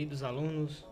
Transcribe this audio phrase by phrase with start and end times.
[0.00, 0.88] queridos alunos.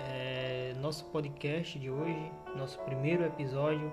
[0.00, 3.92] É, nosso podcast de hoje, nosso primeiro episódio,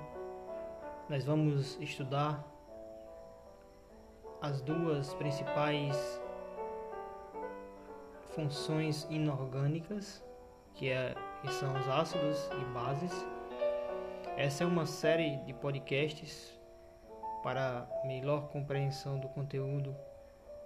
[1.08, 2.44] nós vamos estudar
[4.42, 6.20] as duas principais
[8.34, 10.26] funções inorgânicas,
[10.74, 11.14] que, é,
[11.44, 13.14] que são os ácidos e bases.
[14.36, 16.60] Essa é uma série de podcasts
[17.44, 19.96] para melhor compreensão do conteúdo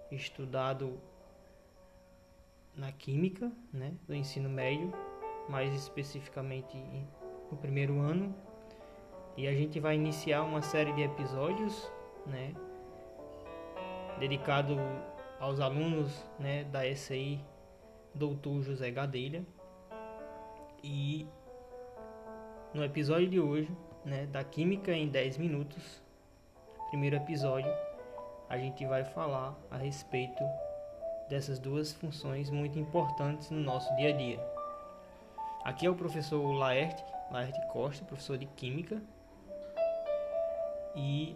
[0.09, 1.01] estudado
[2.75, 4.91] na química, né, do ensino médio,
[5.49, 6.77] mais especificamente
[7.51, 8.35] no primeiro ano.
[9.37, 11.91] E a gente vai iniciar uma série de episódios,
[12.25, 12.53] né,
[14.19, 14.77] dedicado
[15.39, 17.43] aos alunos, né, da SI
[18.13, 19.45] Doutor José Gadelha.
[20.83, 21.27] E
[22.73, 23.69] no episódio de hoje,
[24.03, 26.01] né, da Química em 10 minutos,
[26.89, 27.71] primeiro episódio,
[28.47, 30.43] a gente vai falar a respeito
[31.29, 34.55] dessas duas funções muito importantes no nosso dia a dia.
[35.63, 39.01] Aqui é o professor Laerte, Laerte Costa, professor de Química,
[40.95, 41.35] e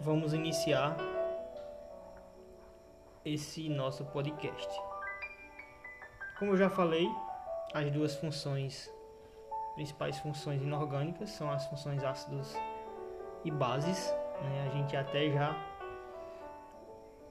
[0.00, 0.96] vamos iniciar
[3.24, 4.68] esse nosso podcast.
[6.38, 7.08] Como eu já falei,
[7.72, 8.90] as duas funções,
[9.74, 12.54] principais funções inorgânicas, são as funções ácidos
[13.44, 14.12] e bases.
[14.42, 14.68] Né?
[14.68, 15.74] A gente até já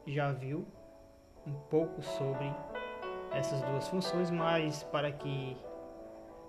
[0.06, 0.67] já viu
[1.45, 2.53] um pouco sobre
[3.31, 5.58] essas duas funções, mas para que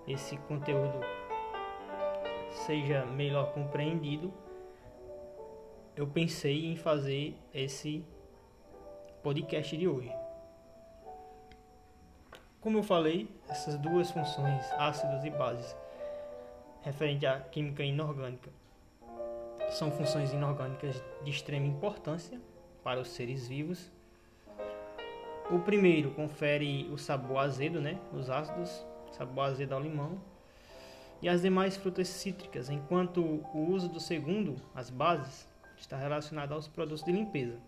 [0.07, 0.99] esse conteúdo
[2.65, 4.33] seja melhor compreendido,
[5.95, 8.05] eu pensei em fazer esse
[9.23, 10.11] podcast de hoje.
[12.61, 15.75] Como eu falei, essas duas funções, ácidos e bases,
[16.81, 18.49] referente à química inorgânica,
[19.69, 22.39] são funções inorgânicas de extrema importância
[22.83, 23.91] para os seres vivos
[25.49, 27.99] o primeiro confere o sabor azedo, né?
[28.11, 30.19] Os ácidos, sabor azedo ao limão.
[31.21, 35.47] E as demais frutas cítricas, enquanto o uso do segundo, as bases,
[35.77, 37.59] está relacionado aos produtos de limpeza.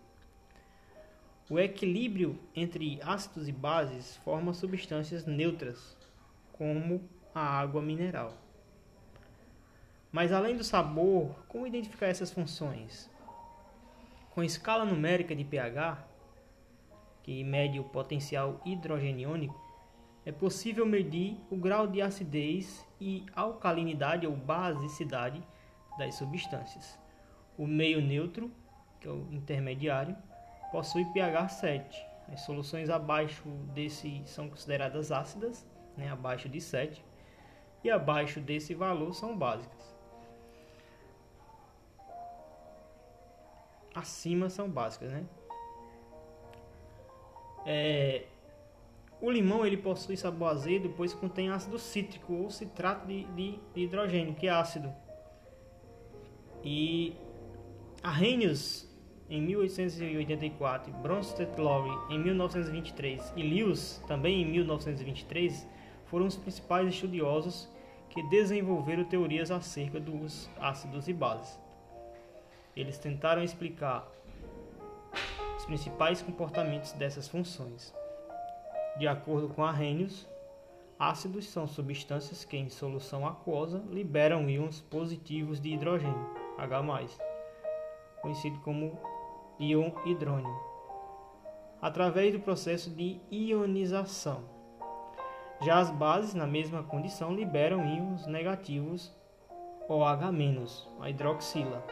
[1.48, 5.96] O equilíbrio entre ácidos e bases forma substâncias neutras,
[6.52, 7.00] como
[7.34, 8.34] a água mineral.
[10.10, 13.10] Mas além do sabor, como identificar essas funções?
[14.30, 16.07] Com escala numérica de pH,
[17.22, 19.68] que mede o potencial hidrogeniônico,
[20.24, 25.42] é possível medir o grau de acidez e alcalinidade ou basicidade
[25.98, 26.98] das substâncias.
[27.56, 28.52] O meio neutro,
[29.00, 30.16] que é o intermediário,
[30.70, 32.06] possui pH 7.
[32.30, 37.02] As soluções abaixo desse são consideradas ácidas, né, abaixo de 7,
[37.82, 39.96] e abaixo desse valor são básicas.
[43.94, 45.24] Acima são básicas, né?
[47.66, 48.24] É,
[49.20, 53.80] o limão ele possui sabor azedo, pois contém ácido cítrico ou citrato de, de, de
[53.82, 54.92] hidrogênio, que é ácido.
[56.62, 57.14] E
[58.02, 58.88] Arrhenius
[59.28, 65.68] em 1884, Bronsted Lowry em 1923 e Lewis também em 1923
[66.06, 67.68] foram os principais estudiosos
[68.08, 71.60] que desenvolveram teorias acerca dos ácidos e bases.
[72.74, 74.10] Eles tentaram explicar
[75.68, 77.94] principais comportamentos dessas funções.
[78.98, 80.26] De acordo com Arrhenius,
[80.98, 87.06] ácidos são substâncias que em solução aquosa liberam íons positivos de hidrogênio, H+,
[88.22, 88.98] conhecido como
[89.60, 90.58] íon hidrônio,
[91.82, 94.44] através do processo de ionização.
[95.60, 99.14] Já as bases, na mesma condição, liberam íons negativos
[99.86, 101.84] OH-, a hidroxila,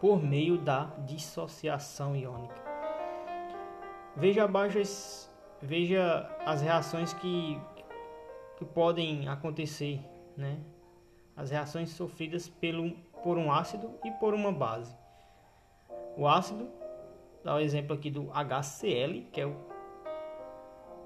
[0.00, 2.71] por meio da dissociação iônica.
[4.16, 5.30] Veja abaixo as,
[5.60, 7.58] veja as reações que,
[8.56, 10.00] que podem acontecer,
[10.36, 10.60] né?
[11.34, 12.90] As reações sofridas pelo,
[13.22, 14.94] por um ácido e por uma base.
[16.16, 16.68] O ácido,
[17.42, 19.56] dá o exemplo aqui do HCl, que é o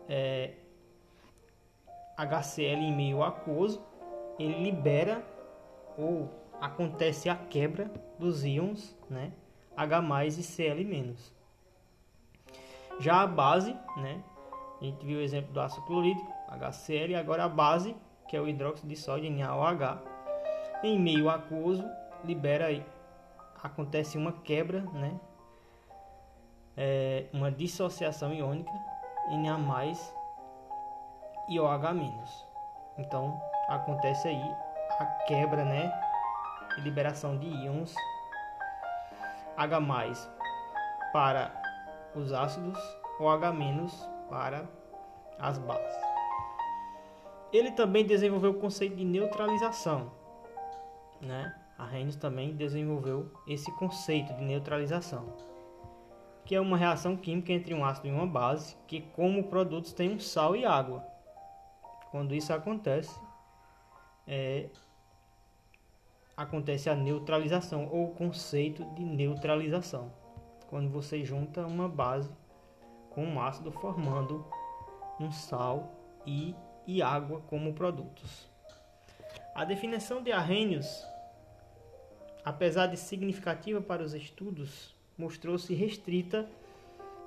[0.08, 0.54] é,
[2.16, 3.84] HCl em meio aquoso,
[4.38, 5.24] ele libera
[5.96, 6.28] ou
[6.60, 9.32] acontece a quebra dos íons, né?
[9.76, 11.35] H+ e Cl-.
[12.98, 14.22] Já a base, né?
[14.80, 17.96] A gente viu o exemplo do ácido clorídrico, HCl, e agora a base,
[18.28, 20.02] que é o hidróxido de sódio, NaOH,
[20.82, 21.84] em meio aquoso,
[22.24, 22.84] libera aí,
[23.62, 25.18] acontece uma quebra, né?
[26.76, 28.70] É, uma dissociação iônica,
[29.30, 29.84] Na+,
[31.48, 32.46] e OH-.
[32.98, 34.54] Então, acontece aí
[35.00, 35.92] a quebra, né?
[36.76, 37.94] E liberação de íons
[39.56, 40.28] H+
[41.12, 41.65] para
[42.20, 42.78] os ácidos,
[43.18, 44.68] OH- para
[45.38, 45.96] as bases.
[47.52, 50.12] Ele também desenvolveu o conceito de neutralização,
[51.20, 51.54] né?
[51.78, 55.32] Arrhenius também desenvolveu esse conceito de neutralização,
[56.44, 60.10] que é uma reação química entre um ácido e uma base, que como produtos tem
[60.14, 61.04] um sal e água.
[62.10, 63.20] Quando isso acontece,
[64.26, 64.68] é,
[66.36, 70.10] acontece a neutralização ou o conceito de neutralização,
[70.68, 72.30] quando você junta uma base
[73.10, 74.44] com um ácido formando
[75.18, 75.92] um sal
[76.26, 76.54] e,
[76.86, 78.46] e água como produtos.
[79.54, 81.02] A definição de arrênios,
[82.44, 86.48] apesar de significativa para os estudos, mostrou-se restrita,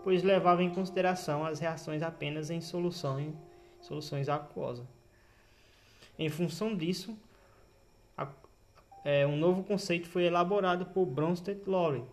[0.04, 3.34] pois levava em consideração as reações apenas em solução,
[3.82, 4.86] soluções aquosas.
[6.18, 7.18] Em função disso,
[8.18, 8.28] a,
[9.04, 12.04] é, um novo conceito foi elaborado por Bronsted Lowry.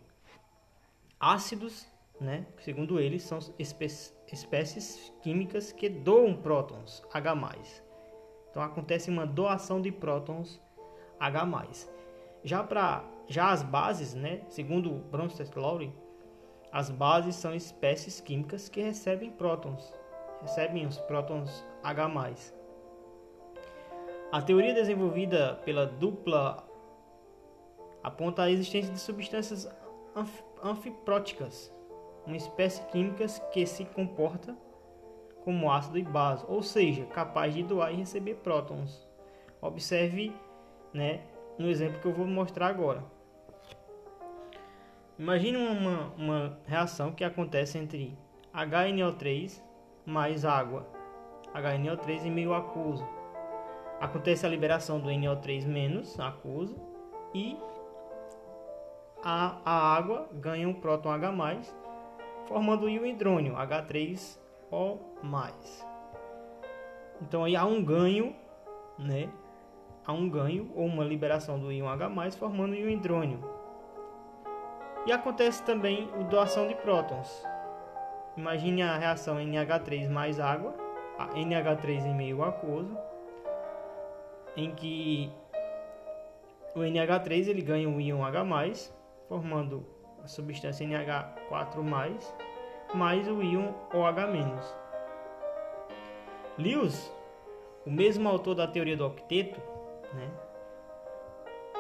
[1.19, 1.87] Ácidos,
[2.21, 7.35] né, segundo ele, são espécies espécies químicas que doam prótons H+.
[8.51, 10.61] Então acontece uma doação de prótons
[11.19, 11.89] H+.
[12.43, 15.93] Já para já as bases, né, segundo Bronsted Lowry,
[16.73, 19.93] as bases são espécies químicas que recebem prótons,
[20.43, 22.53] recebem os prótons H+.
[24.33, 26.67] A teoria desenvolvida pela dupla
[28.03, 29.69] aponta a existência de substâncias
[30.62, 31.75] anfipróticas
[32.26, 34.56] uma espécie química que se comporta
[35.44, 39.06] como ácido e base, ou seja, capaz de doar e receber prótons.
[39.62, 40.35] Observe
[40.93, 41.20] né,
[41.56, 43.05] no exemplo que eu vou mostrar agora.
[45.17, 48.19] Imagine uma, uma reação que acontece entre
[48.52, 49.62] HNO3
[50.05, 50.87] mais água,
[51.55, 53.06] HNO3 em meio aquoso.
[54.00, 56.76] Acontece a liberação do NO3 menos aquoso
[57.32, 57.56] e
[59.28, 61.32] a, a água ganha um próton H+,
[62.46, 65.00] formando o íon hidrônio H3O+.
[67.20, 68.37] Então aí há um ganho,
[68.96, 69.28] né?
[70.06, 73.40] Há um ganho ou uma liberação do íon H+, formando o íon hidrônio.
[75.05, 77.44] E acontece também a doação de prótons.
[78.37, 80.73] Imagine a reação NH3 mais água,
[81.34, 82.96] NH3 em meio aquoso,
[84.56, 85.32] em que
[86.76, 88.44] o NH3 ele ganha um íon H+,
[89.28, 89.87] formando
[90.23, 92.34] a substância NH4+,
[92.94, 94.87] mais o íon OH-.
[96.58, 97.12] Lewis,
[97.84, 99.61] o mesmo autor da teoria do octeto,
[100.14, 100.31] né,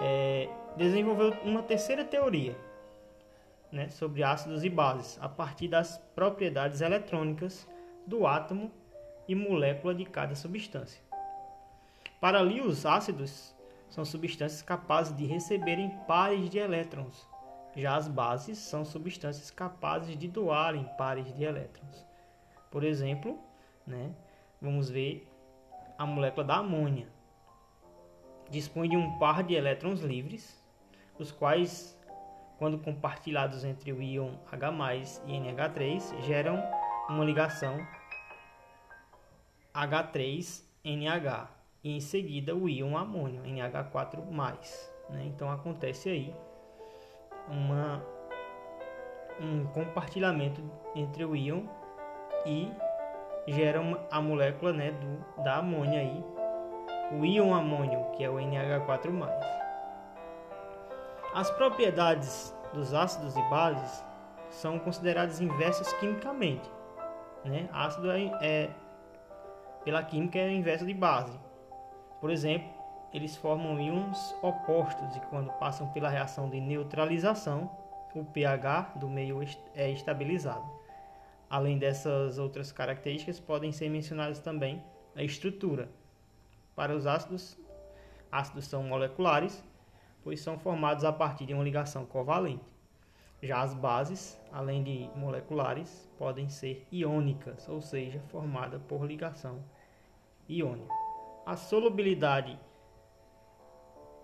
[0.00, 2.56] é, desenvolveu uma terceira teoria
[3.72, 7.66] né, sobre ácidos e bases, a partir das propriedades eletrônicas
[8.06, 8.70] do átomo
[9.26, 11.02] e molécula de cada substância.
[12.20, 13.54] Para Lewis, ácidos
[13.88, 17.26] são substâncias capazes de receberem pares de elétrons,
[17.76, 22.06] já as bases são substâncias capazes de doarem pares de elétrons.
[22.70, 23.38] Por exemplo,
[23.86, 24.14] né,
[24.60, 25.28] vamos ver
[25.98, 27.06] a molécula da amônia.
[28.50, 30.64] Dispõe de um par de elétrons livres,
[31.18, 31.98] os quais,
[32.58, 34.70] quando compartilhados entre o íon H+,
[35.26, 36.62] e NH3, geram
[37.08, 37.76] uma ligação
[39.74, 41.48] H3NH
[41.84, 44.90] e em seguida o íon amônio NH4+.
[45.10, 45.26] Né?
[45.26, 46.34] Então acontece aí
[47.48, 48.02] uma,
[49.40, 50.62] um compartilhamento
[50.94, 51.64] entre o íon
[52.44, 52.72] e
[53.46, 56.24] gera uma, a molécula né, do, da amônia aí,
[57.12, 59.56] o íon amônio, que é o NH4+.
[61.34, 64.04] As propriedades dos ácidos e bases
[64.50, 66.70] são consideradas inversas quimicamente.
[67.44, 67.68] Né?
[67.72, 68.70] Ácido é, é,
[69.84, 71.38] pela química é inverso de base.
[72.20, 72.75] Por exemplo,
[73.12, 77.70] eles formam íons opostos e quando passam pela reação de neutralização,
[78.14, 79.40] o pH do meio
[79.74, 80.64] é estabilizado.
[81.48, 84.82] Além dessas outras características, podem ser mencionadas também
[85.14, 85.88] a estrutura.
[86.74, 87.56] Para os ácidos,
[88.32, 89.62] ácidos são moleculares,
[90.24, 92.64] pois são formados a partir de uma ligação covalente.
[93.42, 99.62] Já as bases, além de moleculares, podem ser iônicas, ou seja, formadas por ligação
[100.48, 100.92] iônica.
[101.44, 102.58] A solubilidade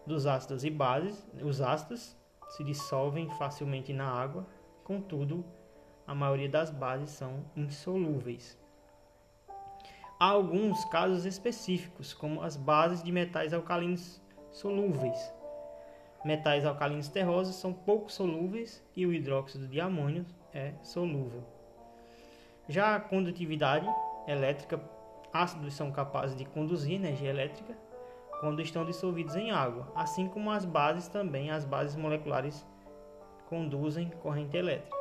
[0.06, 2.16] dos ácidos e bases, os ácidos
[2.50, 4.46] se dissolvem facilmente na água,
[4.84, 5.44] contudo,
[6.06, 8.58] a maioria das bases são insolúveis.
[10.18, 15.18] Há alguns casos específicos, como as bases de metais alcalinos solúveis.
[16.24, 21.42] Metais alcalinos terrosos são pouco solúveis e o hidróxido de amônio é solúvel.
[22.68, 23.88] Já a condutividade
[24.28, 24.80] elétrica,
[25.32, 27.76] ácidos são capazes de conduzir energia elétrica
[28.42, 32.66] quando estão dissolvidos em água, assim como as bases também, as bases moleculares
[33.48, 34.96] conduzem corrente elétrica.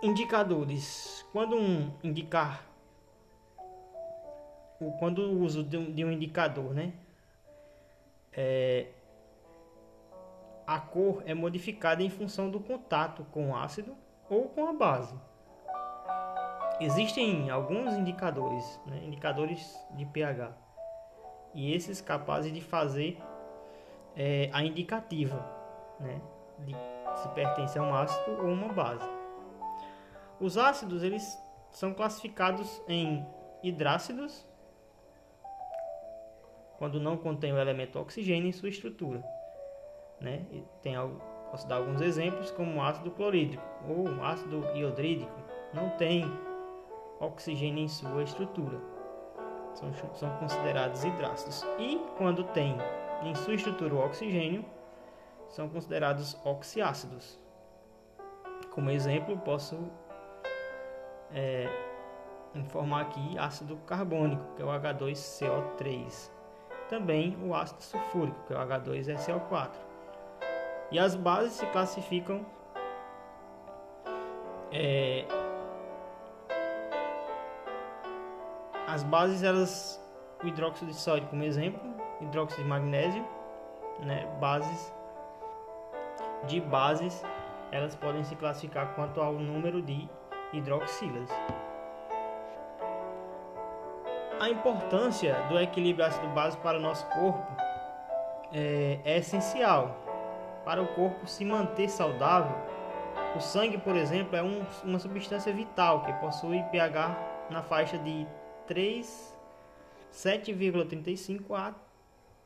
[0.00, 1.26] Indicadores.
[1.32, 2.64] Quando um indicar
[5.00, 6.92] quando o uso de um, indicador, né?
[8.32, 8.86] É,
[10.64, 13.96] a cor é modificada em função do contato com o ácido
[14.28, 15.18] ou com a base.
[16.80, 20.50] Existem alguns indicadores, né, indicadores de pH,
[21.52, 23.18] e esses capazes de fazer
[24.16, 25.36] é, a indicativa
[26.00, 26.20] né,
[26.60, 26.74] de
[27.16, 29.06] se pertence a um ácido ou uma base.
[30.40, 31.38] Os ácidos eles
[31.70, 33.26] são classificados em
[33.62, 34.46] hidrácidos,
[36.78, 39.22] quando não contém o elemento oxigênio em sua estrutura.
[40.18, 40.46] Né?
[40.80, 40.94] Tem,
[41.50, 45.32] posso dar alguns exemplos, como o ácido clorídrico ou ácido iodrídico,
[45.74, 46.24] não tem
[47.20, 48.80] oxigênio em sua estrutura.
[49.74, 51.64] São, são considerados hidrácidos.
[51.78, 52.76] E quando tem
[53.22, 54.64] em sua estrutura o oxigênio,
[55.48, 57.38] são considerados oxiácidos.
[58.72, 59.76] Como exemplo, posso
[61.32, 61.68] é,
[62.54, 66.30] informar aqui ácido carbônico, que é o H2CO3.
[66.88, 69.70] Também o ácido sulfúrico, que é o H2SO4.
[70.90, 72.44] E as bases se classificam
[74.72, 75.24] é,
[78.92, 80.00] as bases elas
[80.42, 81.80] o hidróxido de sódio como exemplo,
[82.20, 83.24] hidróxido de magnésio,
[84.00, 84.92] né, bases
[86.46, 87.22] de bases,
[87.70, 90.08] elas podem se classificar quanto ao número de
[90.52, 91.28] hidroxilas.
[94.40, 97.46] A importância do equilíbrio ácido-base para o nosso corpo
[98.52, 99.94] é, é essencial.
[100.64, 102.56] Para o corpo se manter saudável,
[103.36, 107.16] o sangue, por exemplo, é um, uma substância vital que possui pH
[107.50, 108.26] na faixa de
[108.70, 109.36] 3,
[110.12, 111.74] 7,35 a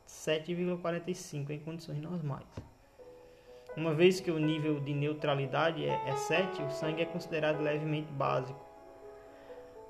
[0.07, 2.47] 7,45 em condições normais.
[3.77, 8.11] Uma vez que o nível de neutralidade é, é 7, o sangue é considerado levemente
[8.11, 8.59] básico.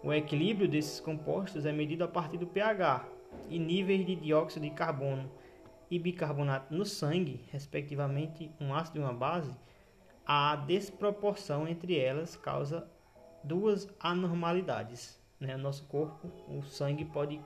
[0.03, 3.07] O equilíbrio desses compostos é medido a partir do pH
[3.47, 5.31] e níveis de dióxido de carbono
[5.89, 9.55] e bicarbonato no sangue, respectivamente um ácido e uma base,
[10.25, 12.85] a desproporção entre elas causa
[13.41, 15.23] duas anormalidades.
[15.39, 15.55] Né?
[15.55, 17.41] No nosso corpo, o sangue pode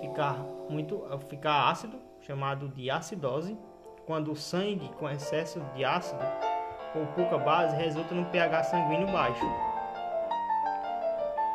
[0.00, 3.56] ficar muito ficar ácido, chamado de acidose,
[4.06, 6.22] quando o sangue com excesso de ácido
[6.94, 9.44] ou pouca base resulta num pH sanguíneo baixo.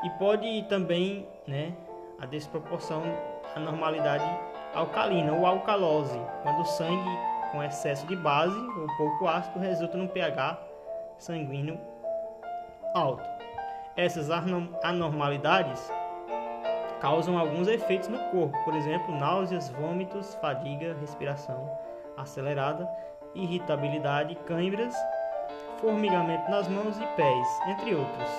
[0.03, 1.73] E pode também, né,
[2.19, 3.03] a desproporção,
[3.55, 4.25] a normalidade
[4.73, 7.17] alcalina ou alcalose, quando o sangue
[7.51, 10.59] com excesso de base ou pouco ácido resulta num pH
[11.17, 11.79] sanguíneo
[12.93, 13.38] alto.
[13.95, 14.29] Essas
[14.83, 15.91] anormalidades
[16.99, 21.69] causam alguns efeitos no corpo, por exemplo, náuseas, vômitos, fadiga, respiração
[22.17, 22.89] acelerada,
[23.33, 24.95] irritabilidade, câimbras,
[25.79, 28.29] formigamento nas mãos e pés, entre outros.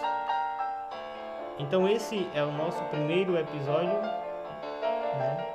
[1.59, 3.93] Então esse é o nosso primeiro episódio
[5.19, 5.47] né,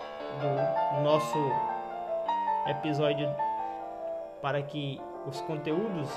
[0.41, 1.37] do nosso
[2.67, 3.29] episódio
[4.41, 6.09] para que os conteúdos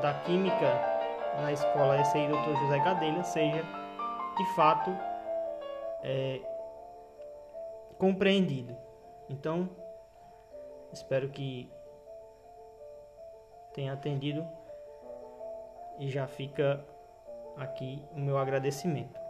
[0.00, 0.91] da química
[1.40, 2.56] na escola SI Dr.
[2.58, 3.62] José Gadelha seja
[4.36, 4.90] de fato
[6.02, 6.40] é,
[7.98, 8.76] compreendido.
[9.28, 9.68] Então,
[10.92, 11.70] espero que
[13.72, 14.46] tenha atendido
[15.98, 16.84] e já fica
[17.56, 19.21] aqui o meu agradecimento.